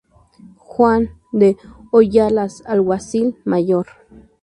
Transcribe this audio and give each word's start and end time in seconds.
Juan 0.57 1.11
de 1.31 1.57
Ayolas, 1.93 2.63
Alguacil 2.65 3.39
Mayor. 3.45 3.85